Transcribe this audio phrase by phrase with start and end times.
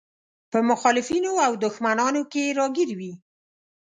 [0.51, 3.13] په مخالفينو او دښمنانو کې راګير وي.